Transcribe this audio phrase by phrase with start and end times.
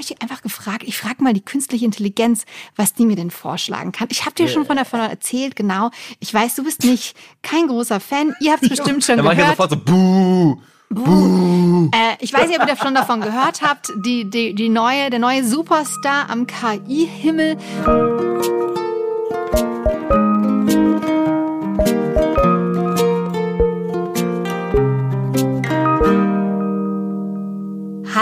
[0.00, 2.44] habe ich die einfach gefragt, ich frage mal die künstliche Intelligenz,
[2.76, 4.08] was die mir denn vorschlagen kann.
[4.10, 5.90] Ich habe dir schon von davon erzählt, genau.
[6.20, 8.34] Ich weiß, du bist nicht kein großer Fan.
[8.40, 9.70] Ihr habt es bestimmt schon da war ich ja gehört.
[9.70, 10.56] sofort so, buh,
[10.88, 11.90] buh.
[11.92, 13.88] Äh, ich weiß nicht, ob ihr schon davon gehört habt.
[14.04, 17.58] Die, die, die neue, der neue Superstar am KI-Himmel.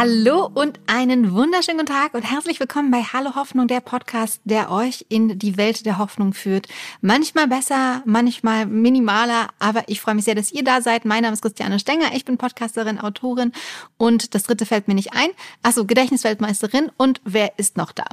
[0.01, 4.71] Hallo und einen wunderschönen guten Tag und herzlich willkommen bei Hallo Hoffnung, der Podcast, der
[4.71, 6.69] euch in die Welt der Hoffnung führt.
[7.01, 11.05] Manchmal besser, manchmal minimaler, aber ich freue mich sehr, dass ihr da seid.
[11.05, 13.51] Mein Name ist Christiane Stenger, ich bin Podcasterin, Autorin
[13.97, 15.31] und das dritte fällt mir nicht ein.
[15.65, 18.05] Achso, Gedächtnisweltmeisterin und wer ist noch da?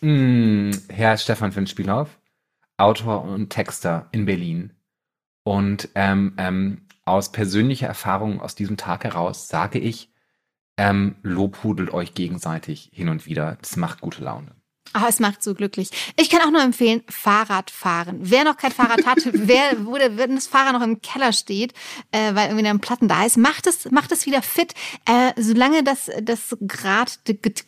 [0.00, 2.18] Mm, Herr Stefan Finspielhoff,
[2.78, 4.72] Autor und Texter in Berlin.
[5.44, 10.10] Und ähm, ähm, aus persönlicher Erfahrung aus diesem Tag heraus sage ich,
[10.76, 13.58] ähm, lobhudelt euch gegenseitig hin und wieder.
[13.60, 14.56] Das macht gute Laune.
[14.92, 15.90] Ah, es macht so glücklich.
[16.16, 18.18] Ich kann auch nur empfehlen, Fahrradfahren.
[18.22, 21.74] Wer noch kein Fahrrad hat, wer, wo der, wenn das Fahrrad noch im Keller steht,
[22.12, 24.72] äh, weil irgendwie ein Platten da ist, macht es, macht es wieder fit.
[25.04, 27.20] Äh, solange das, das Grad,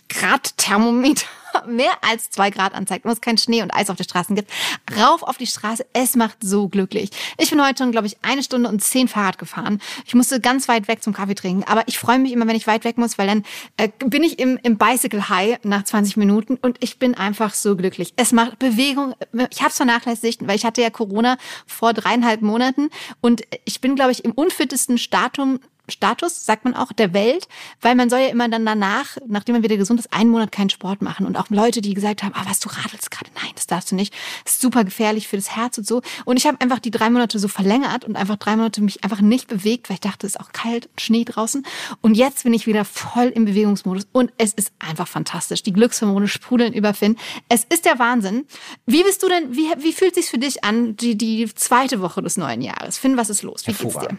[0.09, 1.27] Grad-Thermometer
[1.67, 4.51] mehr als zwei Grad anzeigt und es kein Schnee und Eis auf den Straßen gibt,
[4.99, 5.87] rauf auf die Straße.
[5.93, 7.11] Es macht so glücklich.
[7.39, 9.81] Ich bin heute schon, glaube ich, eine Stunde und zehn Fahrrad gefahren.
[10.07, 12.67] Ich musste ganz weit weg zum Kaffee trinken, aber ich freue mich immer, wenn ich
[12.67, 13.45] weit weg muss, weil dann
[13.77, 17.77] äh, bin ich im, im Bicycle High nach 20 Minuten und ich bin einfach so
[17.77, 18.15] glücklich.
[18.17, 19.15] Es macht Bewegung.
[19.51, 22.91] Ich habe es vernachlässigt, weil ich hatte ja Corona vor dreieinhalb Monaten
[23.21, 27.49] und ich bin, glaube ich, im unfittesten Statum Status, sagt man auch, der Welt,
[27.81, 30.71] weil man soll ja immer dann danach, nachdem man wieder gesund ist, einen Monat keinen
[30.71, 31.27] Sport machen.
[31.27, 33.31] Und auch Leute, die gesagt haben, ah, was, du radelst gerade.
[33.35, 34.15] Nein, das darfst du nicht.
[34.45, 36.03] Das ist super gefährlich für das Herz und so.
[36.25, 39.21] Und ich habe einfach die drei Monate so verlängert und einfach drei Monate mich einfach
[39.21, 41.65] nicht bewegt, weil ich dachte, es ist auch kalt und Schnee draußen.
[42.01, 45.63] Und jetzt bin ich wieder voll im Bewegungsmodus und es ist einfach fantastisch.
[45.63, 47.17] Die Glückshormone sprudeln über Finn.
[47.49, 48.47] Es ist der Wahnsinn.
[48.87, 52.23] Wie bist du denn, wie, wie fühlt sich's für dich an, die, die zweite Woche
[52.23, 52.99] des neuen Jahres?
[52.99, 53.67] Finn, was ist los?
[53.67, 54.17] Wie geht's dir?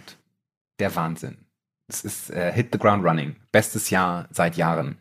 [0.80, 1.38] Der Wahnsinn.
[1.90, 3.36] Es ist äh, Hit the Ground Running.
[3.52, 5.00] Bestes Jahr seit Jahren.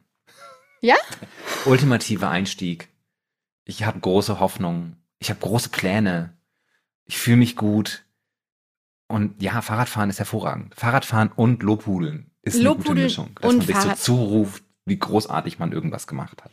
[0.81, 0.97] Ja?
[1.67, 2.89] Ultimativer Einstieg.
[3.65, 4.97] Ich habe große Hoffnung.
[5.19, 6.37] Ich habe große Pläne.
[7.05, 8.05] Ich fühle mich gut.
[9.07, 10.75] Und ja, Fahrradfahren ist hervorragend.
[10.75, 13.31] Fahrradfahren und Lobhudeln ist eine gute Lobhudeln Mischung.
[13.41, 16.51] Dass man sich so zuruft, wie großartig man irgendwas gemacht hat.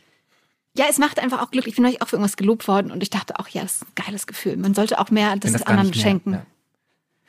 [0.76, 1.72] Ja, es macht einfach auch glücklich.
[1.72, 3.84] Ich bin euch auch für irgendwas gelobt worden und ich dachte auch, ja, das ist
[3.84, 4.58] ein geiles Gefühl.
[4.58, 6.32] Man sollte auch mehr das, gar anderen schenken.
[6.34, 6.46] Ja.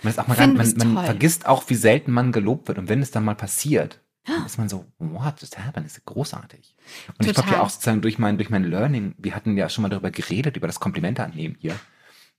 [0.04, 2.78] Man, ist auch mal du man, man vergisst auch, wie selten man gelobt wird.
[2.78, 5.86] Und wenn es dann mal passiert, dann ist man so, what just happened?
[5.86, 6.76] Das ist großartig.
[7.08, 7.54] Und ich glaube Total.
[7.54, 10.58] ja auch sozusagen durch mein, durch mein Learning, wir hatten ja schon mal darüber geredet,
[10.58, 11.76] über das Komplimente annehmen hier.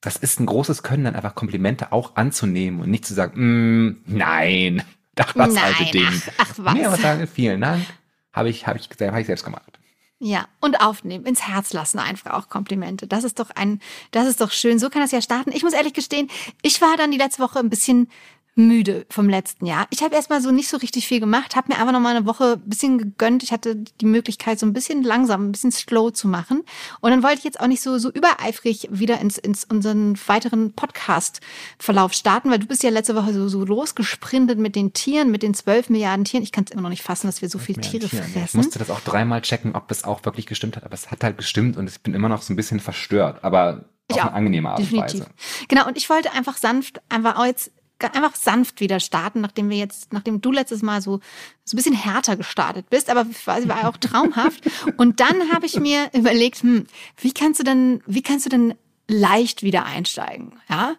[0.01, 4.03] Das ist ein großes Können, dann einfach Komplimente auch anzunehmen und nicht zu sagen, mm,
[4.07, 4.83] nein,
[5.19, 6.07] ach das Nein, alte Ding.
[6.07, 6.75] ach, ach was.
[6.75, 7.85] Nee, aber sagen, vielen Dank.
[8.33, 9.78] Habe ich, habe ich, hab ich selbst gemacht.
[10.21, 13.07] Ja, und aufnehmen, ins Herz lassen einfach auch Komplimente.
[13.07, 13.81] Das ist doch ein,
[14.11, 14.81] das ist doch schön.
[14.81, 15.53] So kann das ja starten.
[15.53, 16.29] Ich muss ehrlich gestehen,
[16.61, 18.11] ich war dann die letzte Woche ein bisschen
[18.59, 19.87] müde vom letzten Jahr.
[19.91, 22.27] Ich habe erstmal so nicht so richtig viel gemacht, habe mir einfach noch mal eine
[22.27, 23.43] Woche ein bisschen gegönnt.
[23.45, 26.63] Ich hatte die Möglichkeit, so ein bisschen langsam, ein bisschen slow zu machen.
[27.01, 30.73] Und dann wollte ich jetzt auch nicht so, so übereifrig wieder ins, ins unseren weiteren
[30.73, 35.43] Podcast-Verlauf starten, weil du bist ja letzte Woche so, so losgesprintet mit den Tieren, mit
[35.43, 36.43] den zwölf Milliarden Tieren.
[36.43, 38.57] Ich kann es immer noch nicht fassen, dass wir so viele Tiere Ich fressen.
[38.57, 40.85] musste das auch dreimal checken, ob es auch wirklich gestimmt hat.
[40.85, 43.45] Aber es hat halt gestimmt und ich bin immer noch so ein bisschen verstört.
[43.45, 44.35] Aber auf Ich eine auch.
[44.35, 44.93] angenehme Art und.
[44.93, 45.27] Weise.
[45.69, 49.77] Genau, und ich wollte einfach sanft, einfach auch jetzt einfach sanft wieder starten, nachdem wir
[49.77, 51.21] jetzt, nachdem du letztes Mal so
[51.65, 54.63] so ein bisschen härter gestartet bist, aber quasi war ja auch traumhaft.
[54.97, 56.87] Und dann habe ich mir überlegt, hm,
[57.19, 58.75] wie kannst du denn, wie kannst du denn
[59.09, 60.95] leicht wieder einsteigen, ja?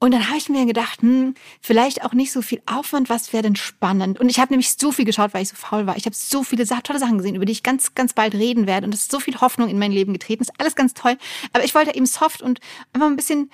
[0.00, 3.44] Und dann habe ich mir gedacht, hm, vielleicht auch nicht so viel Aufwand, was wäre
[3.44, 4.20] denn spannend?
[4.20, 5.96] Und ich habe nämlich so viel geschaut, weil ich so faul war.
[5.96, 8.86] Ich habe so viele tolle Sachen gesehen, über die ich ganz, ganz bald reden werde.
[8.86, 10.42] Und es ist so viel Hoffnung in mein Leben getreten.
[10.42, 11.16] ist alles ganz toll.
[11.54, 12.60] Aber ich wollte eben soft und
[12.92, 13.50] einfach ein bisschen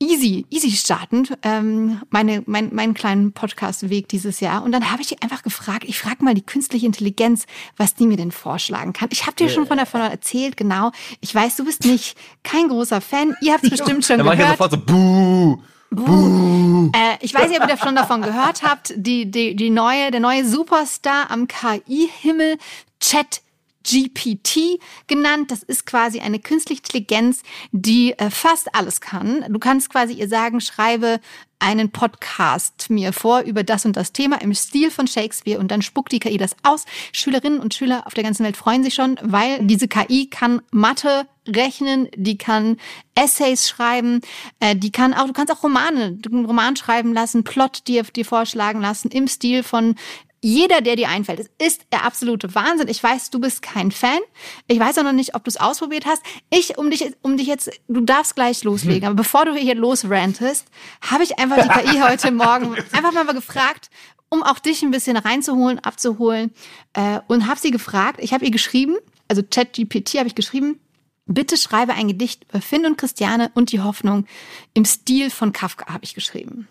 [0.00, 4.62] easy, easy starten, ähm, meine, mein, meinen kleinen Podcast-Weg dieses Jahr.
[4.62, 7.46] Und dann habe ich die einfach gefragt, ich frage mal die künstliche Intelligenz,
[7.76, 9.10] was die mir denn vorschlagen kann.
[9.12, 10.90] Ich habe dir schon von davon erzählt, genau.
[11.20, 13.36] Ich weiß, du bist nicht kein großer Fan.
[13.42, 14.72] Ihr habt es bestimmt schon Da war ich ja gehört.
[14.72, 15.58] sofort so, buh,
[15.90, 16.90] buh.
[16.94, 18.94] Äh, ich weiß nicht, ob ihr schon davon gehört habt.
[18.96, 22.56] Die, die, die neue, der neue Superstar am KI-Himmel,
[23.00, 23.42] Chat
[23.84, 25.50] GPT genannt.
[25.50, 27.42] Das ist quasi eine künstliche Intelligenz,
[27.72, 29.44] die äh, fast alles kann.
[29.48, 31.20] Du kannst quasi ihr sagen, schreibe
[31.60, 35.82] einen Podcast mir vor über das und das Thema im Stil von Shakespeare und dann
[35.82, 36.86] spuckt die KI das aus.
[37.12, 41.26] Schülerinnen und Schüler auf der ganzen Welt freuen sich schon, weil diese KI kann Mathe
[41.46, 42.78] rechnen, die kann
[43.14, 44.22] Essays schreiben,
[44.60, 48.24] äh, die kann auch, du kannst auch Romane, einen Roman schreiben lassen, Plot dir, dir
[48.24, 49.96] vorschlagen lassen im Stil von
[50.42, 51.40] jeder, der dir einfällt.
[51.40, 52.88] Es ist der absolute Wahnsinn.
[52.88, 54.20] Ich weiß, du bist kein Fan.
[54.68, 56.22] Ich weiß auch noch nicht, ob du es ausprobiert hast.
[56.50, 59.04] Ich, um dich, um dich jetzt, du darfst gleich loslegen.
[59.06, 60.66] Aber bevor du hier losrantest,
[61.02, 63.90] habe ich einfach die KI heute Morgen einfach mal gefragt,
[64.30, 66.52] um auch dich ein bisschen reinzuholen, abzuholen.
[66.94, 68.96] Äh, und habe sie gefragt, ich habe ihr geschrieben,
[69.28, 70.80] also ChatGPT habe ich geschrieben,
[71.26, 74.26] bitte schreibe ein Gedicht über Finn und Christiane und die Hoffnung
[74.72, 76.66] im Stil von Kafka, habe ich geschrieben.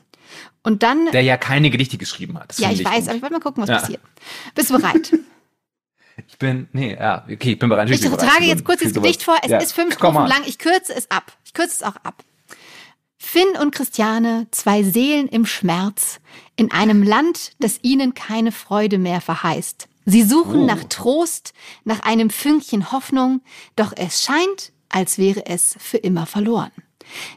[0.64, 1.12] Und dann.
[1.12, 2.58] Der ja keine Gedichte geschrieben hat.
[2.60, 3.08] ja, ich, ich weiß, gut.
[3.08, 3.80] aber ich wollte mal gucken, was ja.
[3.80, 4.02] passiert.
[4.56, 5.14] Bist du bereit?
[6.28, 7.90] Ich bin, nee, ja, okay, ich bin bereit.
[7.90, 9.38] Ich, ich trage jetzt kurz das Gedicht vor.
[9.42, 9.58] Es ja.
[9.58, 10.42] ist fünf Strophen lang.
[10.46, 11.32] Ich kürze es ab.
[11.46, 12.24] Ich kürze es auch ab.
[13.18, 16.20] Finn und Christiane, zwei Seelen im Schmerz,
[16.56, 19.88] in einem Land, das ihnen keine Freude mehr verheißt.
[20.06, 20.66] Sie suchen oh.
[20.66, 21.54] nach Trost,
[21.84, 23.42] nach einem Fünkchen Hoffnung,
[23.76, 26.72] doch es scheint, als wäre es für immer verloren.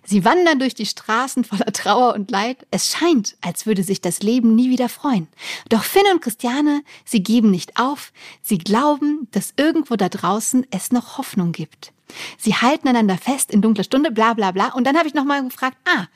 [0.05, 2.67] Sie wandern durch die Straßen voller Trauer und Leid.
[2.71, 5.29] Es scheint, als würde sich das Leben nie wieder freuen.
[5.69, 8.13] Doch Finn und Christiane, sie geben nicht auf.
[8.43, 11.93] Sie glauben, dass irgendwo da draußen es noch Hoffnung gibt.
[12.39, 14.73] Sie halten einander fest in dunkler Stunde, bla bla bla.
[14.75, 16.07] Und dann habe ich nochmal gefragt, ah,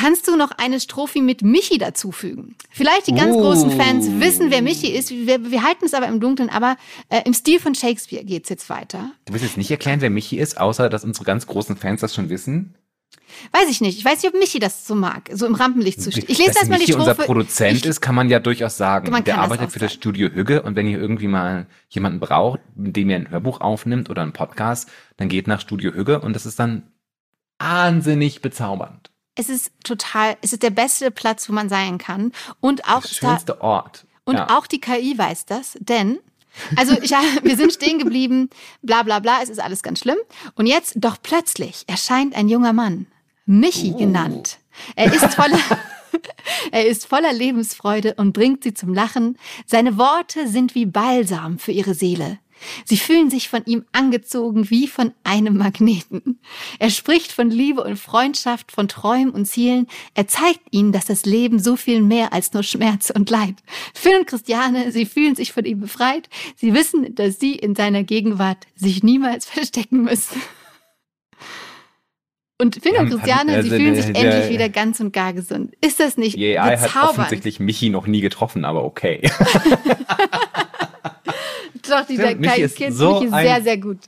[0.00, 2.56] Kannst du noch eine Strophe mit Michi dazufügen?
[2.70, 3.42] Vielleicht die ganz oh.
[3.42, 5.10] großen Fans wissen, wer Michi ist.
[5.10, 6.78] Wir, wir halten es aber im Dunkeln, aber
[7.10, 9.12] äh, im Stil von Shakespeare geht's jetzt weiter.
[9.26, 12.14] Du willst jetzt nicht erklären, wer Michi ist, außer dass unsere ganz großen Fans das
[12.14, 12.76] schon wissen?
[13.52, 13.98] Weiß ich nicht.
[13.98, 16.24] Ich weiß nicht, ob Michi das so mag, so im Rampenlicht zu stehen.
[16.28, 17.00] Ich lese erstmal die Strophe.
[17.00, 19.10] unser Produzent ich, ist, kann man ja durchaus sagen.
[19.10, 22.96] Man Der arbeitet für das Studio Hügge und wenn ihr irgendwie mal jemanden braucht, mit
[22.96, 24.88] dem ihr ein Hörbuch aufnimmt oder einen Podcast,
[25.18, 26.84] dann geht nach Studio Hügge und das ist dann
[27.58, 29.09] wahnsinnig bezaubernd
[29.40, 32.32] es ist total, es ist der beste Platz, wo man sein kann.
[32.60, 34.06] Und auch der schönste da, Ort.
[34.24, 34.56] Und ja.
[34.56, 36.18] auch die KI weiß das, denn
[36.76, 37.10] also ich,
[37.42, 38.50] wir sind stehen geblieben,
[38.82, 40.18] bla bla bla, es ist alles ganz schlimm.
[40.54, 43.06] Und jetzt doch plötzlich erscheint ein junger Mann,
[43.46, 43.98] Michi oh.
[43.98, 44.58] genannt.
[44.94, 45.58] Er ist voller,
[46.72, 49.38] er ist voller Lebensfreude und bringt sie zum Lachen.
[49.66, 52.38] Seine Worte sind wie Balsam für ihre Seele.
[52.84, 56.40] Sie fühlen sich von ihm angezogen wie von einem Magneten.
[56.78, 59.86] Er spricht von Liebe und Freundschaft, von Träumen und Zielen.
[60.14, 63.56] Er zeigt ihnen, dass das Leben so viel mehr als nur Schmerz und Leid.
[63.94, 66.28] Phil und Christiane, sie fühlen sich von ihm befreit.
[66.56, 70.40] Sie wissen, dass sie in seiner Gegenwart sich niemals verstecken müssen.
[72.60, 75.74] Und Phil und Christiane, also, sie fühlen sich der, endlich wieder ganz und gar gesund.
[75.80, 79.22] Ist das nicht Die AI hat offensichtlich Michi noch nie getroffen, aber okay.
[81.88, 83.98] Doch, dieser Kai Kind so ist sehr, sehr gut.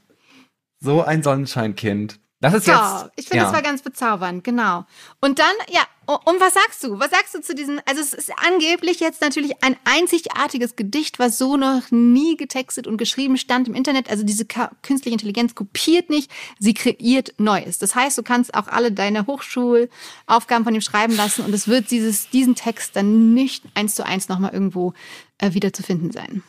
[0.81, 2.19] So ein Sonnenscheinkind.
[2.43, 3.11] Das ist jetzt.
[3.15, 3.45] ich finde, ja.
[3.45, 4.85] das war ganz bezaubernd, genau.
[5.21, 6.99] Und dann, ja, und was sagst du?
[6.99, 7.81] Was sagst du zu diesen?
[7.87, 12.97] Also, es ist angeblich jetzt natürlich ein einzigartiges Gedicht, was so noch nie getextet und
[12.97, 14.11] geschrieben stand im Internet.
[14.11, 17.79] Also, diese künstliche Intelligenz kopiert nicht, sie kreiert Neues.
[17.79, 21.93] Das heißt, du kannst auch alle deine Hochschulaufgaben von ihm schreiben lassen und es wird
[21.93, 24.95] dieses, diesen Text dann nicht eins zu eins nochmal irgendwo
[25.39, 26.43] äh, wieder zu finden sein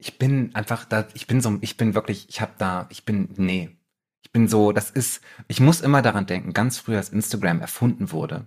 [0.00, 3.28] ich bin einfach da, ich bin so, ich bin wirklich, ich habe da, ich bin,
[3.36, 3.76] nee.
[4.22, 8.12] Ich bin so, das ist, ich muss immer daran denken, ganz früh, als Instagram erfunden
[8.12, 8.46] wurde,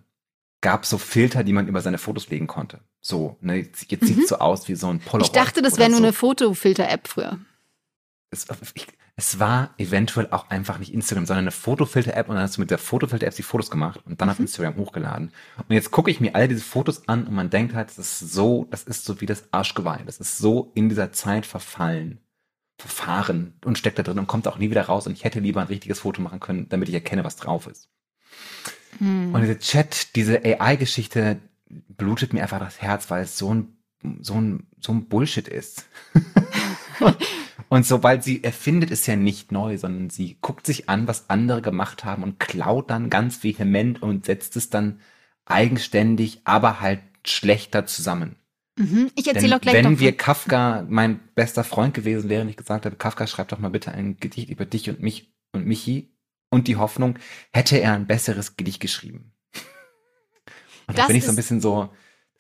[0.62, 2.80] gab so Filter, die man über seine Fotos legen konnte.
[3.02, 4.08] So, ne, jetzt, jetzt mhm.
[4.08, 5.28] sieht so aus wie so ein Polaroid.
[5.28, 6.06] Ich dachte, das wäre nur so.
[6.06, 7.38] eine Fotofilter-App früher.
[8.34, 12.58] Es, ich, es war eventuell auch einfach nicht Instagram, sondern eine Fotofilter-App und dann hast
[12.58, 14.46] du mit der Fotofilter-App die Fotos gemacht und dann auf mhm.
[14.46, 15.32] Instagram hochgeladen.
[15.58, 18.20] Und jetzt gucke ich mir all diese Fotos an und man denkt halt, das ist
[18.20, 20.04] so, das ist so wie das Arschgeweih.
[20.06, 22.20] Das ist so in dieser Zeit verfallen,
[22.78, 25.06] verfahren und steckt da drin und kommt auch nie wieder raus.
[25.06, 27.90] Und ich hätte lieber ein richtiges Foto machen können, damit ich erkenne, was drauf ist.
[29.00, 29.34] Mhm.
[29.34, 33.78] Und diese Chat, diese AI-Geschichte blutet mir einfach das Herz, weil es so ein,
[34.22, 35.86] so ein, so ein Bullshit ist.
[37.70, 41.62] Und sobald sie erfindet, ist ja nicht neu, sondern sie guckt sich an, was andere
[41.62, 45.00] gemacht haben und klaut dann ganz vehement und setzt es dann
[45.46, 48.36] eigenständig, aber halt schlechter zusammen.
[48.78, 49.12] Mhm.
[49.16, 52.96] Ich erzähle auch gleich Wenn wir Kafka mein bester Freund gewesen wäre, ich gesagt habe,
[52.96, 56.12] Kafka schreibt doch mal bitte ein Gedicht über dich und mich und Michi
[56.50, 57.20] und die Hoffnung,
[57.52, 59.34] hätte er ein besseres Gedicht geschrieben.
[60.88, 61.90] Und da bin ich so ein bisschen so,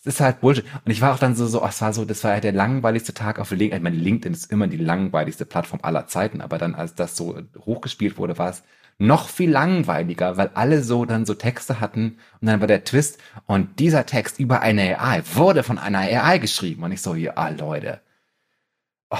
[0.03, 0.65] das ist halt Bullshit.
[0.85, 2.51] Und ich war auch dann so, so, ach, es war so, das war ja der
[2.51, 3.77] langweiligste Tag auf LinkedIn.
[3.77, 7.39] Ich meine, LinkedIn ist immer die langweiligste Plattform aller Zeiten, aber dann, als das so
[7.65, 8.63] hochgespielt wurde, war es
[8.97, 13.19] noch viel langweiliger, weil alle so dann so Texte hatten und dann war der Twist
[13.47, 17.49] und dieser Text über eine AI wurde von einer AI geschrieben und ich so, ja,
[17.49, 18.01] Leute,
[19.09, 19.17] oh,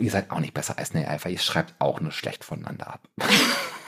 [0.00, 2.94] ihr seid auch nicht besser als eine AI, weil ihr schreibt auch nur schlecht voneinander
[2.94, 3.08] ab.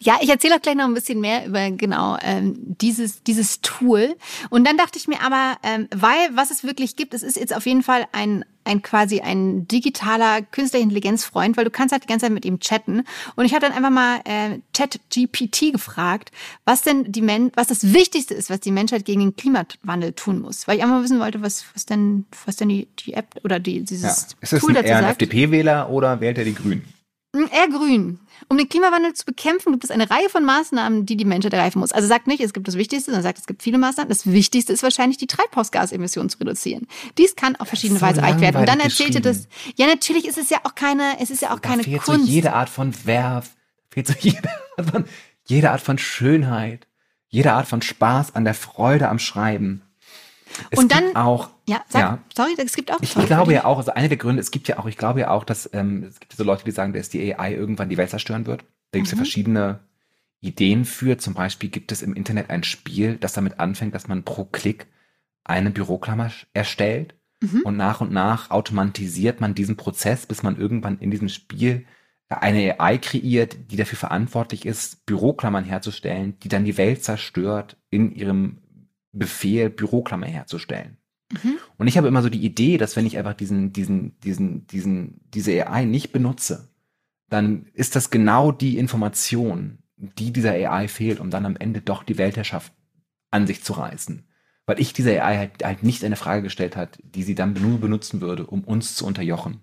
[0.00, 4.16] Ja, ich erzähle auch gleich noch ein bisschen mehr über genau ähm, dieses, dieses Tool.
[4.50, 7.54] Und dann dachte ich mir aber, ähm, weil was es wirklich gibt, es ist jetzt
[7.54, 12.08] auf jeden Fall ein, ein quasi ein digitaler künstliche Intelligenzfreund, weil du kannst halt die
[12.08, 13.04] ganze Zeit mit ihm chatten.
[13.36, 16.32] Und ich habe dann einfach mal äh, Chat GPT gefragt,
[16.64, 20.40] was denn die Men was das Wichtigste ist, was die Menschheit gegen den Klimawandel tun
[20.40, 20.66] muss.
[20.66, 23.58] Weil ich einfach mal wissen wollte, was, was denn, was denn die, die App oder
[23.58, 24.36] die, dieses ja.
[24.40, 26.84] Ist es Tool ein, dazu eher ein FDP-Wähler oder wählt er die Grünen?
[27.34, 28.20] Hm, eher grün.
[28.48, 31.78] Um den Klimawandel zu bekämpfen, gibt es eine Reihe von Maßnahmen, die die Menschheit ergreifen
[31.78, 31.92] muss.
[31.92, 34.10] Also sagt nicht, es gibt das Wichtigste, sondern sagt, es gibt viele Maßnahmen.
[34.10, 36.86] Das Wichtigste ist wahrscheinlich, die Treibhausgasemissionen zu reduzieren.
[37.16, 38.56] Dies kann auf verschiedene so Weise erreicht werden.
[38.58, 41.60] Und dann erzählte das, ja, natürlich ist es ja auch keine, es ist ja auch
[41.60, 42.26] da keine fehlt Kunst.
[42.26, 43.56] So jede Art von Werf,
[43.90, 45.04] fehlt so jede Art von,
[45.46, 46.86] jede Art von Schönheit,
[47.28, 49.82] jede Art von Spaß an der Freude am Schreiben.
[50.70, 53.00] Es und dann auch ja, sag, ja, sorry, es gibt auch.
[53.00, 55.30] Ich glaube ja auch, also einer der Gründe, es gibt ja auch, ich glaube ja
[55.30, 58.10] auch, dass ähm, es gibt so Leute, die sagen, dass die AI irgendwann die Welt
[58.10, 58.64] zerstören wird.
[58.90, 59.18] Da gibt es mhm.
[59.18, 59.80] ja verschiedene
[60.40, 61.18] Ideen für.
[61.18, 64.88] Zum Beispiel gibt es im Internet ein Spiel, das damit anfängt, dass man pro Klick
[65.44, 67.62] eine Büroklammer erstellt mhm.
[67.62, 71.86] und nach und nach automatisiert man diesen Prozess, bis man irgendwann in diesem Spiel
[72.28, 78.14] eine AI kreiert, die dafür verantwortlich ist, Büroklammern herzustellen, die dann die Welt zerstört in
[78.14, 78.61] ihrem
[79.12, 80.96] Befehl, Büroklammer herzustellen.
[81.30, 81.58] Mhm.
[81.78, 85.20] Und ich habe immer so die Idee, dass wenn ich einfach diesen, diesen, diesen, diesen,
[85.32, 86.68] diese AI nicht benutze,
[87.28, 92.02] dann ist das genau die Information, die dieser AI fehlt, um dann am Ende doch
[92.02, 92.72] die Weltherrschaft
[93.30, 94.26] an sich zu reißen.
[94.66, 97.78] Weil ich dieser AI halt, halt nicht eine Frage gestellt hat, die sie dann nur
[97.78, 99.60] benutzen würde, um uns zu unterjochen.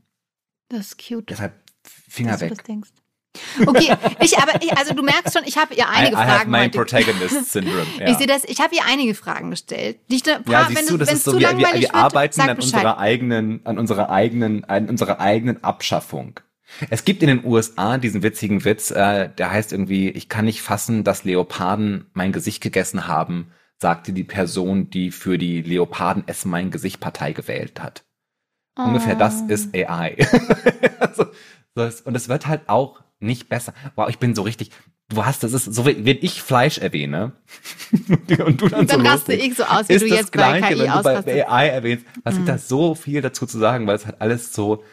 [0.68, 1.29] Das ist cute.
[1.29, 1.53] Deshalb
[1.84, 2.53] Finger weg.
[3.66, 6.32] Okay, ich aber ich, also du merkst schon, ich habe ihr einige I, I Fragen.
[6.32, 7.86] Have my Protagonist Syndrome.
[8.00, 8.10] Ja.
[8.10, 8.44] Ich sehe das.
[8.46, 10.00] Ich habe ihr einige Fragen gestellt.
[10.10, 12.42] Die ich da, paar, ja, siehst wenn du, das ist so, wir, wir, wir arbeiten
[12.42, 16.40] an unserer eigenen, an unserer eigenen, an unserer eigenen Abschaffung.
[16.90, 20.62] Es gibt in den USA diesen witzigen Witz, äh, der heißt irgendwie, ich kann nicht
[20.62, 26.52] fassen, dass Leoparden mein Gesicht gegessen haben, sagte die Person, die für die Leoparden essen
[26.52, 28.04] mein Gesicht Partei gewählt hat.
[28.78, 28.84] Oh.
[28.84, 30.18] Ungefähr das ist AI.
[31.00, 31.26] also,
[32.06, 33.74] und es wird halt auch nicht besser.
[33.96, 34.72] Wow, ich bin so richtig.
[35.10, 37.34] Du hast, das ist so, wenn ich Fleisch erwähne
[38.46, 40.92] und du dann, dann so raste ich so aus, wie du jetzt bei KI wenn
[40.92, 42.38] du bei AI erwähnst, was mhm.
[42.40, 44.84] gibt da so viel dazu zu sagen, weil es halt alles so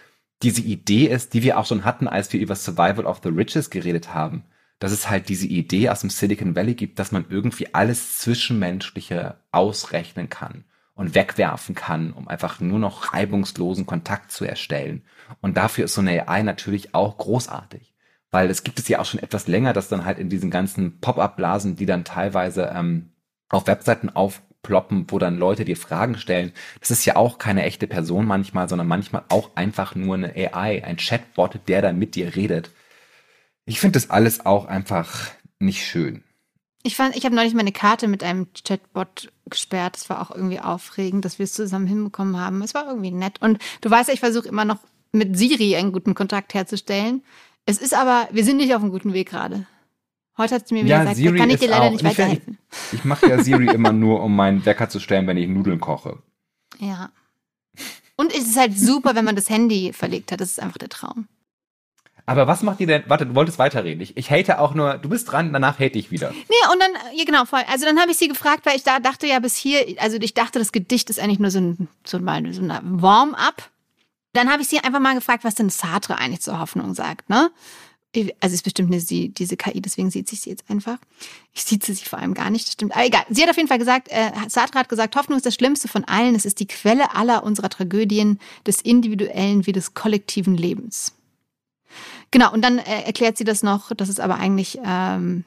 [0.42, 3.68] diese Idee ist, die wir auch schon hatten, als wir über Survival of the Riches
[3.68, 4.44] geredet haben.
[4.78, 9.36] Dass es halt diese Idee aus dem Silicon Valley gibt, dass man irgendwie alles Zwischenmenschliche
[9.50, 10.64] ausrechnen kann
[10.94, 15.02] und wegwerfen kann, um einfach nur noch reibungslosen Kontakt zu erstellen.
[15.40, 17.95] Und dafür ist so eine AI natürlich auch großartig
[18.36, 21.00] weil es gibt es ja auch schon etwas länger, dass dann halt in diesen ganzen
[21.00, 23.08] Pop-up-Blasen, die dann teilweise ähm,
[23.48, 27.86] auf Webseiten aufploppen, wo dann Leute dir Fragen stellen, das ist ja auch keine echte
[27.86, 32.36] Person manchmal, sondern manchmal auch einfach nur eine AI, ein Chatbot, der dann mit dir
[32.36, 32.72] redet.
[33.64, 36.22] Ich finde das alles auch einfach nicht schön.
[36.82, 39.96] Ich fand, ich habe neulich meine Karte mit einem Chatbot gesperrt.
[39.96, 42.60] Das war auch irgendwie aufregend, dass wir es zusammen hinbekommen haben.
[42.60, 43.40] Es war irgendwie nett.
[43.40, 44.80] Und du weißt ja, ich versuche immer noch
[45.12, 47.22] mit Siri einen guten Kontakt herzustellen.
[47.66, 49.66] Es ist aber, wir sind nicht auf einem guten Weg gerade.
[50.38, 52.58] Heute hat sie mir wieder ja, gesagt, Siri kann ich dir leider auch, nicht weiterhelfen.
[52.92, 55.80] Ich, ich mache ja Siri immer nur, um meinen Wecker zu stellen, wenn ich Nudeln
[55.80, 56.18] koche.
[56.78, 57.10] Ja.
[58.16, 60.40] Und es ist halt super, wenn man das Handy verlegt hat.
[60.40, 61.26] Das ist einfach der Traum.
[62.26, 63.04] Aber was macht ihr denn?
[63.06, 64.00] Warte, du wolltest weiterreden.
[64.00, 66.32] Ich, ich hate auch nur, du bist dran, danach hate ich wieder.
[66.32, 67.62] Nee, und dann, ja genau, voll.
[67.68, 70.34] Also dann habe ich sie gefragt, weil ich da dachte ja bis hier, also ich
[70.34, 73.70] dachte, das Gedicht ist eigentlich nur so ein, so ein, so ein Warm-up.
[74.36, 77.50] Dann habe ich sie einfach mal gefragt, was denn Sartre eigentlich zur Hoffnung sagt, ne?
[78.40, 80.98] Also ist bestimmt nicht sie, diese KI, deswegen sieht sich sie jetzt einfach.
[81.52, 82.94] Ich sieht sie vor allem gar nicht, das stimmt.
[82.94, 83.24] Aber egal.
[83.28, 86.04] Sie hat auf jeden Fall gesagt, äh, Sartre hat gesagt, Hoffnung ist das Schlimmste von
[86.04, 86.34] allen.
[86.34, 91.12] Es ist die Quelle aller unserer Tragödien, des individuellen wie des kollektiven Lebens.
[92.30, 95.44] Genau, und dann äh, erklärt sie das noch, dass es aber eigentlich ähm,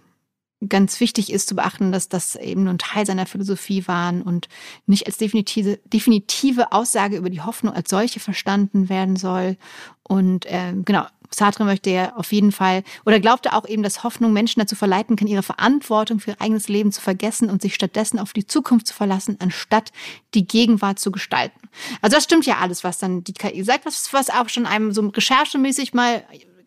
[0.67, 4.49] ganz wichtig ist zu beachten, dass das eben nur ein Teil seiner Philosophie waren und
[4.87, 9.57] nicht als definitive, definitive Aussage über die Hoffnung als solche verstanden werden soll.
[10.03, 14.33] Und ähm, genau, Sartre möchte ja auf jeden Fall oder glaubte auch eben, dass Hoffnung
[14.33, 18.19] Menschen dazu verleiten kann, ihre Verantwortung für ihr eigenes Leben zu vergessen und sich stattdessen
[18.19, 19.91] auf die Zukunft zu verlassen, anstatt
[20.33, 21.69] die Gegenwart zu gestalten.
[22.01, 24.91] Also das stimmt ja alles, was dann die KI sagt, was, was auch schon einem
[24.91, 26.23] so recherchemäßig mal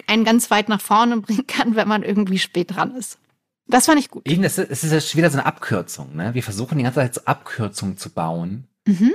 [0.07, 3.19] einen ganz weit nach vorne bringen kann, wenn man irgendwie spät dran ist.
[3.67, 4.29] Das fand ich gut.
[4.29, 6.17] Eben, es ist, es ist wieder so eine Abkürzung.
[6.17, 6.35] Ne?
[6.35, 9.13] Wir versuchen die ganze Zeit so Abkürzungen zu bauen, mhm.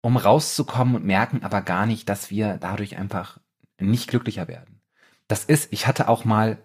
[0.00, 3.40] um rauszukommen und merken aber gar nicht, dass wir dadurch einfach
[3.80, 4.80] nicht glücklicher werden.
[5.26, 6.58] Das ist, ich hatte auch mal,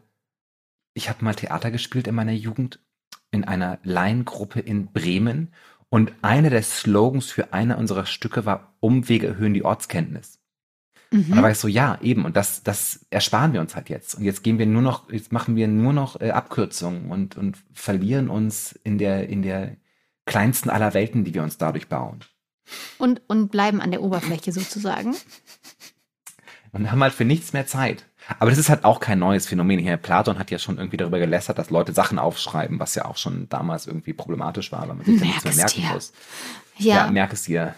[0.94, 2.80] ich habe mal Theater gespielt in meiner Jugend
[3.32, 5.54] in einer Laiengruppe in Bremen
[5.90, 10.40] und einer der Slogans für einer unserer Stücke war Umwege erhöhen die Ortskenntnis.
[11.14, 12.26] Und da war ich so, ja, eben.
[12.26, 14.16] Und das, das ersparen wir uns halt jetzt.
[14.16, 17.58] Und jetzt gehen wir nur noch, jetzt machen wir nur noch äh, Abkürzungen und, und
[17.72, 19.78] verlieren uns in der, in der
[20.26, 22.22] kleinsten aller Welten, die wir uns dadurch bauen.
[22.98, 25.16] Und, und bleiben an der Oberfläche sozusagen.
[26.72, 28.06] Und haben halt für nichts mehr Zeit.
[28.40, 29.80] Aber das ist halt auch kein neues Phänomen.
[29.80, 33.18] Hier Platon hat ja schon irgendwie darüber gelästert, dass Leute Sachen aufschreiben, was ja auch
[33.18, 35.90] schon damals irgendwie problematisch war, weil man sich ja nichts mehr merken dir.
[35.94, 36.14] muss.
[36.80, 37.06] Ja.
[37.06, 37.76] Ja, merk es dir.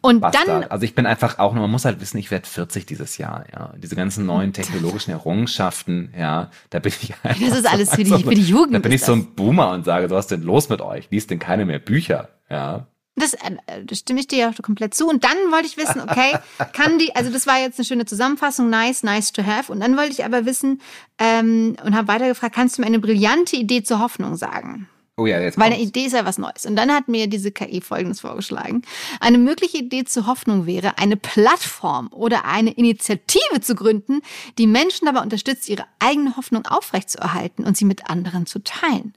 [0.00, 0.48] und Bastard.
[0.48, 3.44] dann, also ich bin einfach auch, man muss halt wissen, ich werde 40 dieses Jahr,
[3.52, 3.74] ja.
[3.76, 8.04] Diese ganzen neuen technologischen Errungenschaften, ja, da bin ich einfach Das ist so alles für
[8.04, 10.42] die- für die Jugend Da bin ich so ein Boomer und sage, was ist denn
[10.42, 11.08] los mit euch?
[11.10, 12.86] Liest denn keine mehr Bücher, ja.
[13.18, 15.08] Das, äh, das stimme ich dir ja komplett zu.
[15.08, 16.36] Und dann wollte ich wissen, okay,
[16.72, 19.70] kann die, also das war jetzt eine schöne Zusammenfassung, nice, nice to have.
[19.70, 20.80] Und dann wollte ich aber wissen
[21.18, 24.88] ähm, und habe weiter gefragt, kannst du mir eine brillante Idee zur Hoffnung sagen?
[25.18, 25.82] Oh ja, jetzt Weil eine.
[25.82, 26.64] Idee ist ja was Neues.
[26.64, 28.82] Und dann hat mir diese KI Folgendes vorgeschlagen.
[29.18, 34.20] Eine mögliche Idee zur Hoffnung wäre, eine Plattform oder eine Initiative zu gründen,
[34.58, 39.12] die Menschen dabei unterstützt, ihre eigene Hoffnung aufrechtzuerhalten und sie mit anderen zu teilen.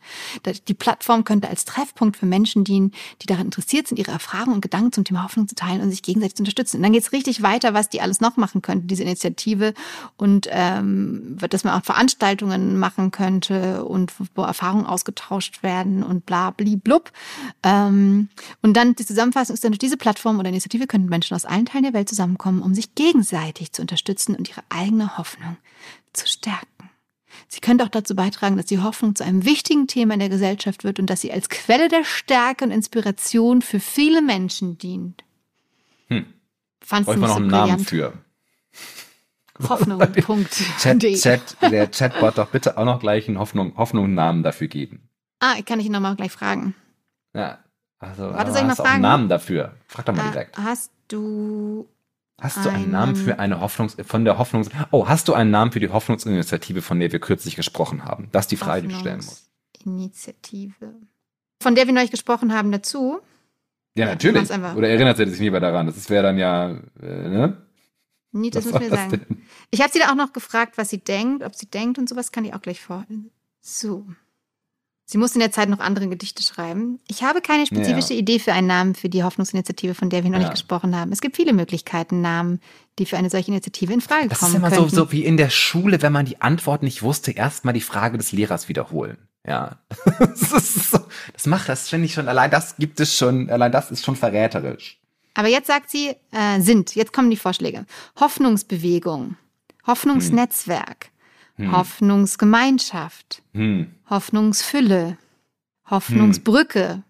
[0.68, 4.62] Die Plattform könnte als Treffpunkt für Menschen dienen, die daran interessiert sind, ihre Erfahrungen und
[4.62, 6.78] Gedanken zum Thema Hoffnung zu teilen und sich gegenseitig zu unterstützen.
[6.78, 9.76] Und dann geht es richtig weiter, was die alles noch machen könnte, diese Initiative.
[10.18, 16.52] Und ähm, dass man auch Veranstaltungen machen könnte und wo Erfahrungen ausgetauscht werden und bla
[16.52, 17.12] bli blub.
[17.64, 18.30] Ähm,
[18.62, 21.66] und dann die Zusammenfassung ist dann durch diese Plattform oder Initiative könnten Menschen aus allen
[21.66, 25.58] Teilen der Welt zusammenkommen, um sich gegenseitig zu unterstützen und ihre eigene Hoffnung
[26.14, 26.68] zu stärken.
[27.48, 30.84] Sie könnte auch dazu beitragen, dass die Hoffnung zu einem wichtigen Thema in der Gesellschaft
[30.84, 35.24] wird und dass sie als Quelle der Stärke und Inspiration für viele Menschen dient.
[36.08, 36.26] Hm.
[36.82, 38.14] Fandst du man nicht noch einen Namen für.
[39.68, 40.24] Hoffnung.de.
[40.80, 45.10] Chat, Chat, der Chatbot doch bitte auch noch gleich einen Hoffnung, Hoffnung Namen dafür geben.
[45.42, 46.74] Ah, kann ich ihn nochmal gleich fragen.
[47.36, 47.60] Ja.
[48.00, 49.02] Also, Warte, soll ich mal hast du auch einen?
[49.02, 49.76] Namen dafür?
[49.88, 50.58] Frag doch mal Ah, direkt.
[50.58, 51.88] hast du
[52.40, 55.72] Hast du einen Namen für eine Hoffnungs, von der Hoffnungs, oh, hast du einen Namen
[55.72, 58.30] für die Hoffnungsinitiative, von der wir kürzlich gesprochen haben?
[58.32, 59.52] Das ist die Frage, die du stellen musst.
[59.86, 60.96] Initiative.
[61.62, 63.20] Von der wir neulich gesprochen haben dazu.
[63.96, 64.52] Ja, Ja, natürlich.
[64.52, 64.76] einfach.
[64.76, 65.86] Oder erinnert sie sich mehr daran?
[65.88, 66.70] Das wäre dann ja,
[67.02, 67.58] äh, ne?
[68.32, 69.26] Nee, das Was müssen wir war das sagen.
[69.30, 69.42] denn?
[69.70, 72.32] Ich habe sie da auch noch gefragt, was sie denkt, ob sie denkt und sowas
[72.32, 73.06] kann ich auch gleich vor.
[73.62, 74.08] So.
[75.12, 77.02] Sie muss in der Zeit noch andere Gedichte schreiben.
[77.10, 78.20] Ich habe keine spezifische Ja.
[78.22, 80.44] Idee für einen Namen für die Hoffnungsinitiative, von der wir noch Ja.
[80.46, 81.12] nicht gesprochen haben.
[81.12, 82.62] Es gibt viele Möglichkeiten, Namen,
[82.98, 84.96] die für eine solche Initiative in Frage Das kommen ist immer so, könnten.
[84.96, 88.32] so wie in der Schule, wenn man die Antwort nicht wusste, erstmal die Frage des
[88.32, 89.18] Lehrers wiederholen.
[89.46, 89.80] Ja.
[90.20, 91.00] das, so,
[91.34, 94.16] das macht, das finde ich schon, allein das gibt es schon, allein das ist schon
[94.16, 94.98] verräterisch.
[95.34, 97.86] Aber jetzt sagt sie, äh, sind, jetzt kommen die Vorschläge.
[98.18, 99.36] Hoffnungsbewegung,
[99.88, 101.10] Hoffnungsnetzwerk,
[101.72, 103.88] Hoffnungsgemeinschaft, Hm.
[104.10, 105.18] Hoffnungsfülle,
[105.90, 107.04] Hoffnungsbrücke.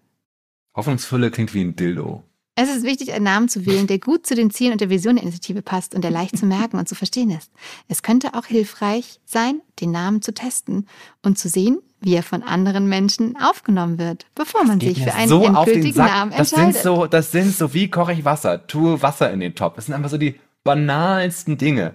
[0.74, 2.22] Hoffnungsfülle klingt wie ein Dildo.
[2.54, 5.14] Es ist wichtig, einen Namen zu wählen, der gut zu den Zielen und der Vision
[5.16, 7.50] der Initiative passt und der leicht zu merken und zu verstehen ist.
[7.88, 10.86] Es könnte auch hilfreich sein, den Namen zu testen
[11.22, 15.28] und zu sehen, wie er von anderen Menschen aufgenommen wird, bevor man sich für einen
[15.28, 15.96] so endgültigen.
[15.96, 16.74] Namen das entscheidet.
[16.74, 18.66] sind so, das sind so, wie koche ich Wasser?
[18.66, 19.76] Tue Wasser in den Topf.
[19.76, 21.94] Das sind einfach so die banalsten Dinge.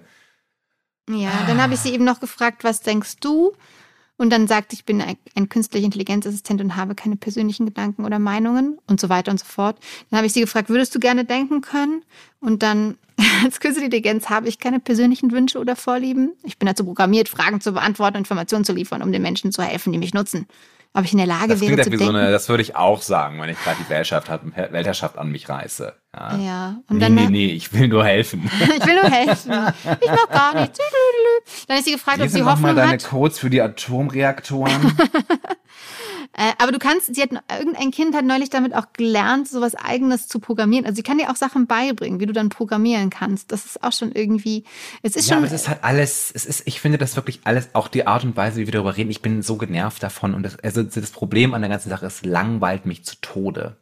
[1.08, 3.52] Ja, dann habe ich sie eben noch gefragt, was denkst du?
[4.18, 8.18] Und dann sagt, ich bin ein, ein künstlicher Intelligenzassistent und habe keine persönlichen Gedanken oder
[8.18, 9.78] Meinungen und so weiter und so fort.
[10.10, 12.02] Dann habe ich sie gefragt, würdest du gerne denken können?
[12.40, 12.98] Und dann,
[13.44, 16.32] als künstliche Intelligenz habe ich keine persönlichen Wünsche oder Vorlieben.
[16.42, 19.92] Ich bin dazu programmiert, Fragen zu beantworten, Informationen zu liefern, um den Menschen zu helfen,
[19.92, 20.46] die mich nutzen.
[20.94, 22.16] Ob ich in der Lage Das wäre zu ja wie so denken.
[22.16, 24.30] eine, das würde ich auch sagen, wenn ich gerade die Weltherrschaft,
[24.72, 25.94] Weltherrschaft an mich reiße.
[26.14, 26.36] Ja.
[26.36, 28.50] ja, und nee, dann nee, nee, ich will nur helfen.
[28.60, 29.52] ich will nur helfen.
[30.00, 30.78] Ich mach gar nichts.
[31.68, 33.04] Dann ist sie gefragt, Hier ob sie Hoffnung deine hat.
[33.04, 34.96] Codes für die Atomreaktoren.
[36.34, 40.28] Äh, aber du kannst, sie hat, irgendein Kind hat neulich damit auch gelernt, sowas eigenes
[40.28, 40.84] zu programmieren.
[40.86, 43.50] Also sie kann dir auch Sachen beibringen, wie du dann programmieren kannst.
[43.50, 44.64] Das ist auch schon irgendwie,
[45.02, 47.40] es ist ja, schon, aber es ist halt alles, es ist, ich finde das wirklich
[47.44, 50.34] alles, auch die Art und Weise, wie wir darüber reden, ich bin so genervt davon
[50.34, 53.76] und das, also das Problem an der ganzen Sache ist, langweilt mich zu Tode.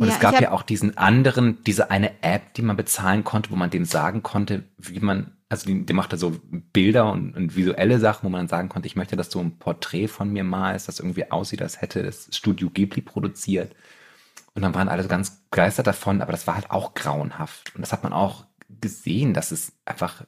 [0.00, 3.50] Und Ja, es gab ja auch diesen anderen, diese eine App, die man bezahlen konnte,
[3.50, 6.40] wo man dem sagen konnte, wie man, also die, der machte so
[6.72, 9.58] Bilder und, und visuelle Sachen, wo man dann sagen konnte, ich möchte, dass du ein
[9.58, 13.76] Porträt von mir malst, das irgendwie aussieht, als hätte das Studio Ghibli produziert.
[14.54, 17.74] Und dann waren alle ganz begeistert davon, aber das war halt auch grauenhaft.
[17.74, 18.46] Und das hat man auch
[18.80, 20.24] gesehen, dass es einfach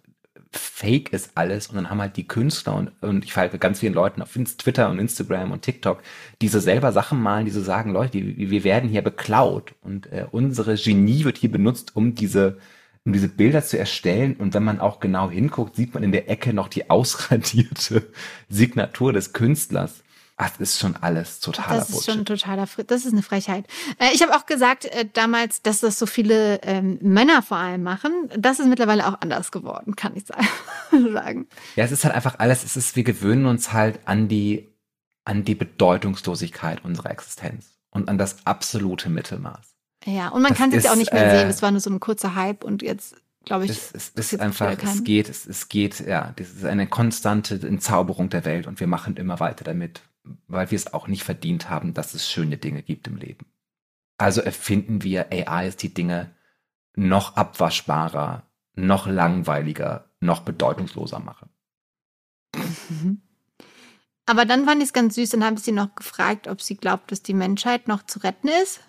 [0.52, 1.68] fake ist alles.
[1.68, 4.90] Und dann haben halt die Künstler und, und ich folge ganz vielen Leuten auf Twitter
[4.90, 6.02] und Instagram und TikTok,
[6.40, 10.26] die so selber Sachen malen, die so sagen, Leute, wir werden hier beklaut und äh,
[10.30, 12.58] unsere Genie wird hier benutzt, um diese
[13.04, 14.36] um diese Bilder zu erstellen.
[14.36, 18.08] Und wenn man auch genau hinguckt, sieht man in der Ecke noch die ausradierte
[18.48, 20.02] Signatur des Künstlers.
[20.36, 22.14] Das ist schon alles totaler Das ist Bullshit.
[22.14, 23.66] schon totaler, das ist eine Frechheit.
[23.98, 27.82] Äh, ich habe auch gesagt äh, damals, dass das so viele ähm, Männer vor allem
[27.82, 28.12] machen.
[28.36, 30.24] Das ist mittlerweile auch anders geworden, kann ich
[31.12, 31.46] sagen.
[31.76, 34.68] Ja, es ist halt einfach alles, es ist, wir gewöhnen uns halt an die,
[35.24, 39.74] an die Bedeutungslosigkeit unserer Existenz und an das absolute Mittelmaß.
[40.04, 41.48] Ja, und man Das kann es jetzt ja auch nicht mehr äh, sehen.
[41.48, 44.76] Es war nur so ein kurzer Hype und jetzt, glaube ich, Es, es ist einfach,
[44.82, 48.86] es geht, es, es geht, ja, das ist eine konstante Entzauberung der Welt und wir
[48.86, 50.02] machen immer weiter damit,
[50.46, 53.46] weil wir es auch nicht verdient haben, dass es schöne Dinge gibt im Leben.
[54.18, 56.34] Also erfinden wir AIs, die Dinge
[56.94, 61.48] noch abwaschbarer, noch langweiliger, noch bedeutungsloser machen.
[62.88, 63.22] Mhm.
[64.26, 66.76] Aber dann fand ich es ganz süß, dann habe ich sie noch gefragt, ob sie
[66.76, 68.80] glaubt, dass die Menschheit noch zu retten ist.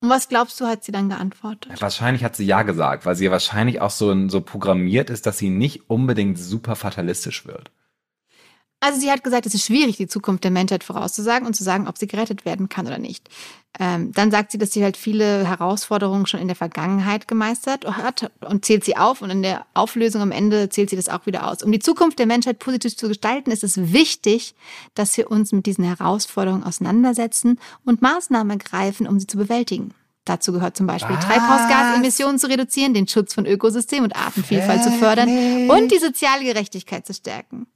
[0.00, 1.80] Und was glaubst du, hat sie dann geantwortet?
[1.80, 5.38] Wahrscheinlich hat sie ja gesagt, weil sie ja wahrscheinlich auch so, so programmiert ist, dass
[5.38, 7.72] sie nicht unbedingt super fatalistisch wird.
[8.80, 11.88] Also sie hat gesagt, es ist schwierig, die Zukunft der Menschheit vorauszusagen und zu sagen,
[11.88, 13.28] ob sie gerettet werden kann oder nicht.
[13.80, 18.30] Ähm, dann sagt sie, dass sie halt viele Herausforderungen schon in der Vergangenheit gemeistert hat
[18.40, 21.48] und zählt sie auf und in der Auflösung am Ende zählt sie das auch wieder
[21.48, 21.62] aus.
[21.62, 24.54] Um die Zukunft der Menschheit positiv zu gestalten, ist es wichtig,
[24.94, 29.92] dass wir uns mit diesen Herausforderungen auseinandersetzen und Maßnahmen greifen, um sie zu bewältigen.
[30.24, 31.24] Dazu gehört zum Beispiel Was?
[31.24, 37.06] Treibhausgasemissionen zu reduzieren, den Schutz von Ökosystemen und Artenvielfalt zu fördern und die soziale Gerechtigkeit
[37.06, 37.66] zu stärken.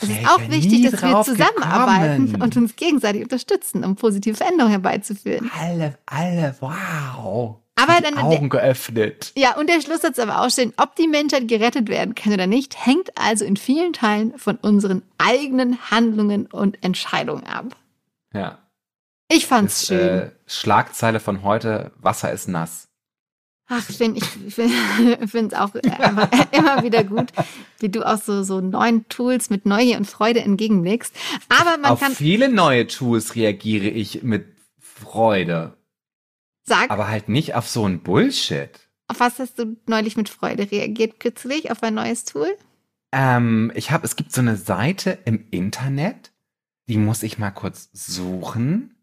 [0.00, 2.42] Es ist auch ja wichtig, dass wir zusammenarbeiten gekommen.
[2.42, 5.50] und uns gegenseitig unterstützen, um positive Veränderungen herbeizuführen.
[5.58, 7.56] alle, alle, wow.
[7.80, 9.32] Aber Die dann- Augen geöffnet.
[9.36, 12.84] Ja, und der Schlusssatz aber auch stehen, ob die Menschheit gerettet werden kann oder nicht,
[12.84, 17.76] hängt also in vielen Teilen von unseren eigenen Handlungen und Entscheidungen ab.
[18.34, 18.58] Ja.
[19.30, 19.98] Ich fand's Ist, schön.
[19.98, 22.87] äh, Schlagzeile von heute, Wasser ist nass.
[23.68, 24.74] Ach, ich finde ich finde
[25.48, 27.32] es auch äh, einfach immer wieder gut,
[27.80, 31.14] wie du auch so, so neuen Tools mit Neugier und Freude entgegenblickst.
[31.48, 34.46] Aber man Auf kann viele neue Tools reagiere ich mit
[34.78, 35.76] Freude.
[36.66, 38.70] sagen, Aber halt nicht auf so ein Bullshit.
[39.08, 41.70] auf was hast du neulich mit Freude reagiert kürzlich?
[41.70, 42.48] Auf ein neues Tool?
[43.12, 46.32] Ähm, ich habe, es gibt so eine Seite im Internet,
[46.88, 48.94] die muss ich mal kurz suchen.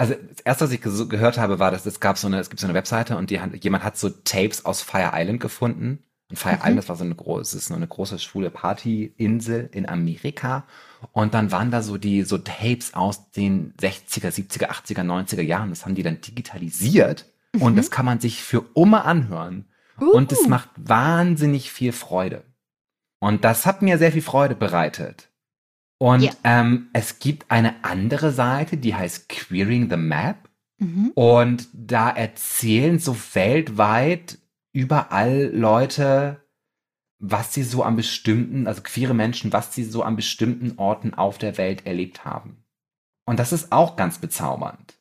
[0.00, 2.58] Also das erste, was ich gehört habe, war, dass es gab so eine, es gibt
[2.60, 6.02] so eine Webseite und die, hat- jemand hat so Tapes aus Fire Island gefunden.
[6.30, 6.60] Und Fire Mhm.
[6.60, 10.64] Island, das war so eine große, ist so eine große schwule Partyinsel in Amerika.
[11.12, 15.70] Und dann waren da so die, so Tapes aus den 60er, 70er, 80er, 90er Jahren.
[15.70, 17.26] Das haben die dann digitalisiert.
[17.58, 19.66] Und das kann man sich für immer anhören.
[19.98, 20.48] Und es Uh.
[20.48, 22.44] macht wahnsinnig viel Freude.
[23.18, 25.29] Und das hat mir sehr viel Freude bereitet.
[26.02, 26.32] Und Ja.
[26.44, 30.48] ähm, es gibt eine andere Seite, die heißt Queering the Map.
[30.78, 31.10] Mhm.
[31.14, 34.38] Und da erzählen so weltweit
[34.72, 36.42] überall Leute,
[37.18, 41.36] was sie so an bestimmten, also queere Menschen, was sie so an bestimmten Orten auf
[41.36, 42.64] der Welt erlebt haben.
[43.26, 44.94] Und das ist auch ganz bezaubernd.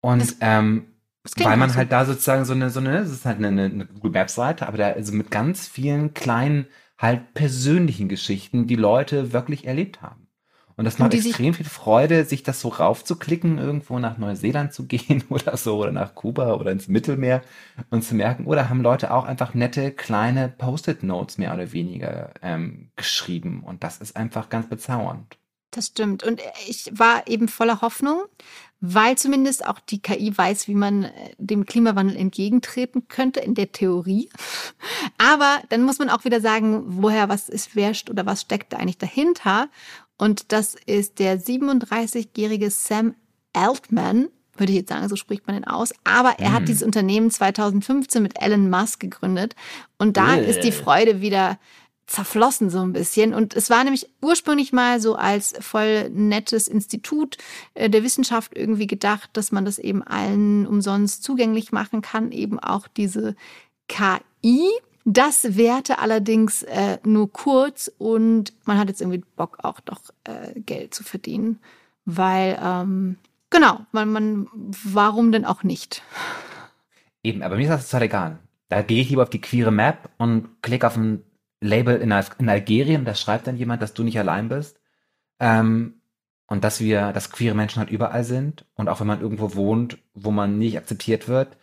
[0.00, 0.86] Und Das- ähm,
[1.24, 1.78] Das weil man auch so.
[1.78, 4.66] halt da sozusagen so eine, so eine, das ist halt eine, eine Google Maps Seite,
[4.66, 6.66] aber da also mit ganz vielen kleinen,
[7.00, 10.28] halt persönlichen Geschichten, die Leute wirklich erlebt haben.
[10.76, 14.72] Und das Und macht sich- extrem viel Freude, sich das so raufzuklicken, irgendwo nach Neuseeland
[14.72, 17.42] zu gehen oder so, oder nach Kuba oder ins Mittelmeer
[17.90, 22.90] und zu merken, oder haben Leute auch einfach nette kleine Post-it-Notes mehr oder weniger ähm,
[22.96, 23.62] geschrieben.
[23.64, 25.36] Und das ist einfach ganz bezaubernd.
[25.72, 26.22] Das stimmt.
[26.24, 28.22] Und ich war eben voller Hoffnung,
[28.80, 33.72] weil zumindest auch die KI weiß, wie man äh, dem Klimawandel entgegentreten könnte in der
[33.72, 34.28] Theorie.
[35.18, 38.72] Aber dann muss man auch wieder sagen, woher was ist, wer st- oder was steckt
[38.72, 39.68] da eigentlich dahinter?
[40.18, 43.14] Und das ist der 37-jährige Sam
[43.52, 45.92] Altman, würde ich jetzt sagen, so spricht man ihn aus.
[46.04, 46.66] Aber er hat Mm.
[46.66, 49.54] dieses Unternehmen 2015 mit Elon Musk gegründet.
[49.98, 50.48] Und da Äh.
[50.50, 51.58] ist die Freude wieder
[52.10, 53.32] zerflossen so ein bisschen.
[53.32, 57.38] Und es war nämlich ursprünglich mal so als voll nettes Institut
[57.74, 62.58] äh, der Wissenschaft irgendwie gedacht, dass man das eben allen umsonst zugänglich machen kann, eben
[62.58, 63.36] auch diese
[63.86, 64.68] KI.
[65.04, 70.58] Das währte allerdings äh, nur kurz und man hat jetzt irgendwie Bock auch doch äh,
[70.60, 71.60] Geld zu verdienen,
[72.06, 73.18] weil ähm,
[73.50, 76.02] genau, weil man warum denn auch nicht?
[77.22, 78.38] Eben, aber mir ist das total egal.
[78.68, 81.22] Da gehe ich lieber auf die queere Map und klicke auf ein
[81.60, 84.80] Label in, Al in Algerien, da schreibt dann jemand, dass du nicht allein bist.
[85.40, 86.00] Ähm,
[86.46, 88.66] und dass wir, dass queere Menschen halt überall sind.
[88.74, 91.56] Und auch wenn man irgendwo wohnt, wo man nicht akzeptiert wird,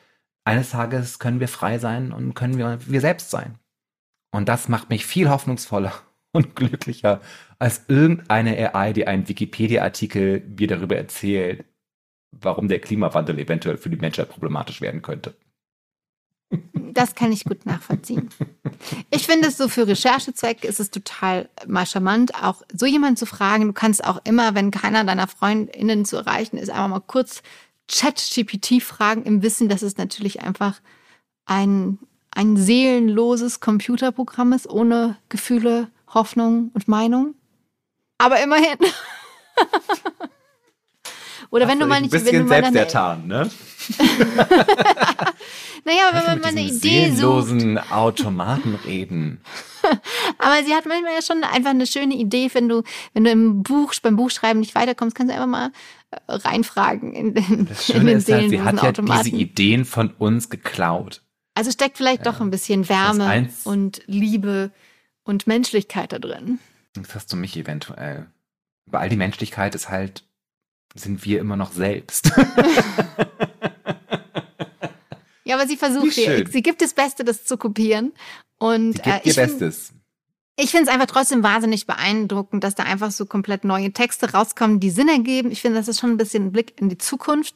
[0.46, 3.60] eines Tages können wir frei sein und können wir wir selbst sein.
[4.32, 5.94] Und das macht mich viel hoffnungsvoller
[6.32, 7.22] und glücklicher
[7.60, 11.66] als irgendeine AI, die einen Wikipedia-Artikel mir darüber erzählt,
[12.32, 15.36] warum der Klimawandel eventuell für die Menschheit problematisch werden könnte.
[16.98, 18.30] Das kann ich gut nachvollziehen.
[19.10, 23.26] Ich finde es so für Recherchezwecke ist es total mal charmant, auch so jemanden zu
[23.26, 23.66] fragen.
[23.66, 27.42] Du kannst auch immer, wenn keiner deiner FreundInnen zu erreichen ist, einfach mal kurz
[27.88, 30.80] Chat-GPT fragen, im Wissen, dass es natürlich einfach
[31.46, 31.98] ein,
[32.32, 37.34] ein seelenloses Computerprogramm ist, ohne Gefühle, Hoffnung und Meinung.
[38.20, 38.78] Aber immerhin.
[41.50, 43.50] Oder wenn du mal nicht, ein wenn du bisschen mal deine, selbstertan, ne?
[45.86, 47.92] naja, wenn man mal eine Idee sucht.
[47.92, 49.42] Automaten reden.
[50.38, 52.84] Aber sie hat manchmal ja schon einfach eine schöne Idee, wenn du,
[53.14, 55.72] wenn du im Buch, beim Buchschreiben nicht weiterkommst, kannst du einfach mal
[56.12, 59.24] äh, reinfragen in, den- Das in Schöne den ist halt, sie hat ja Automaten.
[59.24, 61.22] diese Ideen von uns geklaut.
[61.54, 64.72] Also steckt vielleicht doch ein bisschen Wärme und Liebe
[65.24, 66.60] und Menschlichkeit da drin.
[66.94, 68.28] Das hast du mich eventuell.
[68.88, 70.24] Aber all die Menschlichkeit ist halt,
[71.00, 72.32] sind wir immer noch selbst.
[75.48, 76.52] Ja, aber sie versucht, ihr, schön.
[76.52, 78.12] sie gibt das Beste, das zu kopieren.
[78.60, 79.94] Und Sie äh, gibt ihr ich finde Bestes.
[80.58, 84.82] ich finde es einfach trotzdem wahnsinnig beeindruckend, dass da einfach so komplett neue Texte rauskommen,
[84.82, 85.50] die Sinn ergeben.
[85.52, 87.56] Ich finde, das ist schon ein bisschen ein Blick in die Zukunft.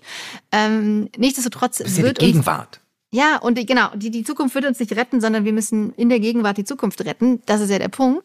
[0.53, 2.80] Ähm, nichtsdestotrotz Bisschen die wird uns Gegenwart.
[3.13, 6.21] Ja, und genau, die, die Zukunft wird uns nicht retten, sondern wir müssen in der
[6.21, 7.41] Gegenwart die Zukunft retten.
[7.45, 8.23] Das ist ja der Punkt.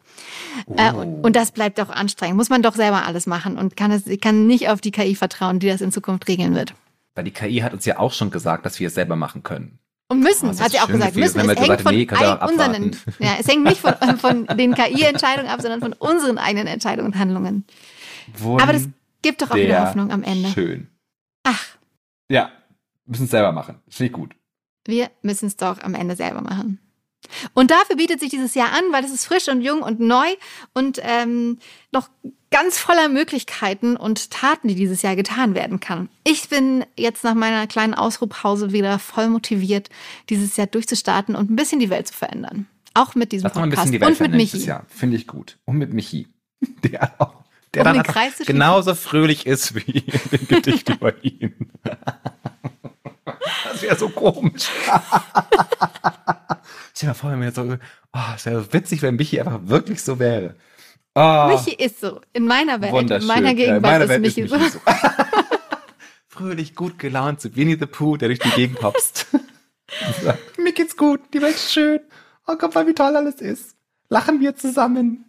[0.76, 0.98] Äh, Oh.
[1.00, 2.36] und, und das bleibt doch anstrengend.
[2.36, 5.58] Muss man doch selber alles machen und kann es kann nicht auf die KI vertrauen,
[5.58, 6.74] die das in Zukunft regeln wird.
[7.16, 9.78] Weil die KI hat uns ja auch schon gesagt, dass wir es selber machen können.
[10.08, 11.40] Und müssen, Oh, hat sie auch gesagt, müssen.
[11.40, 12.06] Es hängt von nee,
[12.48, 17.12] unseren, ja, es hängt nicht von, von den KI-Entscheidungen ab, sondern von unseren eigenen Entscheidungen
[17.12, 17.64] und Handlungen.
[18.44, 18.88] Aber das
[19.22, 20.48] gibt doch auch wieder Der Hoffnung am Ende.
[20.50, 20.86] Schön.
[21.42, 21.60] Ach,
[22.30, 22.50] Ja,
[23.04, 23.80] müssen es selber machen.
[23.88, 24.36] Finde ich gut.
[24.88, 26.80] Wir müssen es doch am Ende selber machen.
[27.54, 30.26] Und dafür bietet sich dieses Jahr an, weil es ist frisch und jung und neu
[30.74, 31.58] und ähm,
[31.92, 32.08] noch
[32.50, 36.08] ganz voller Möglichkeiten und Taten, die dieses Jahr getan werden kann.
[36.24, 39.90] Ich bin jetzt nach meiner kleinen Ausruhpause wieder voll motiviert,
[40.30, 42.66] dieses Jahr durchzustarten und ein bisschen die Welt zu verändern.
[42.94, 44.72] Auch mit diesem Lass Podcast bisschen die und mit Michi.
[44.88, 45.58] Finde ich gut.
[45.64, 46.28] Und mit Michi.
[46.84, 47.44] Der auch.
[47.74, 51.70] Der Um dann genauso fröhlich ist wie in dem Gedicht über ihn.
[53.64, 54.68] Das wäre so komisch.
[56.94, 59.40] Stell dir mal vor, wenn wir jetzt so, oh, es wäre so witzig, wenn Michi
[59.40, 60.54] einfach wirklich so wäre.
[61.14, 62.20] Oh, Michi ist so.
[62.32, 63.28] In meiner Welt, in wunderschön.
[63.28, 64.58] meiner Ja, in Gegenwart meiner ist Welt Michi so.
[64.58, 64.80] so.
[66.28, 69.26] Fröhlich, gut gelaunt, so Winnie the Pooh, der durch die Gegend hopst.
[70.58, 72.00] Mir geht's gut, die Welt ist schön.
[72.46, 73.75] Oh, guck mal, wie toll alles ist.
[74.08, 75.24] Lachen wir zusammen.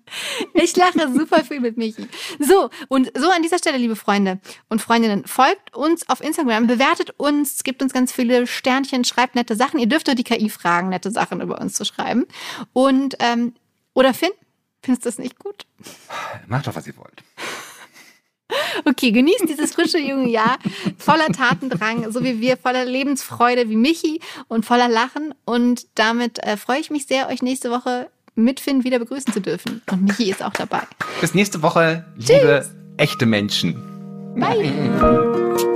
[0.54, 2.08] Ich lache super viel mit Michi.
[2.40, 7.14] So, und so an dieser Stelle, liebe Freunde und Freundinnen, folgt uns auf Instagram, bewertet
[7.18, 9.80] uns, gibt uns ganz viele Sternchen, schreibt nette Sachen.
[9.80, 12.26] Ihr dürft doch die KI fragen, nette Sachen über uns zu schreiben.
[12.74, 13.54] Und, ähm,
[13.94, 14.32] oder Finn,
[14.82, 15.66] findest du das nicht gut?
[16.48, 17.24] Macht doch, was ihr wollt.
[18.86, 20.58] Okay, genießt dieses frische junge Jahr
[20.98, 25.34] voller Tatendrang, so wie wir, voller Lebensfreude wie Michi und voller Lachen.
[25.46, 29.42] Und damit äh, freue ich mich sehr, euch nächste Woche mit Finn wieder begrüßen zu
[29.42, 29.82] dürfen.
[29.92, 30.82] Und Michi ist auch dabei.
[31.20, 32.66] Bis nächste Woche, liebe
[32.98, 33.76] echte Menschen.
[34.36, 35.67] Bye.